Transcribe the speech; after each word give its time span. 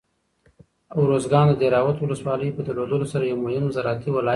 ارزګان 1.01 1.45
د 1.49 1.53
دهراود 1.61 1.97
ولسوالۍ 1.99 2.49
په 2.53 2.61
درلودلو 2.67 3.11
سره 3.13 3.23
یو 3.25 3.37
مهم 3.45 3.65
زراعتي 3.75 4.09
ولایت 4.11 4.27
دی. 4.27 4.29